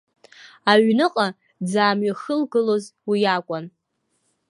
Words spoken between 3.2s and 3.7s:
акәын.